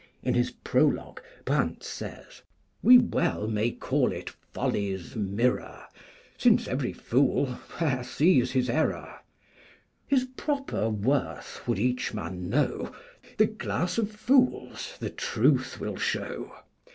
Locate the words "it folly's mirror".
4.11-5.83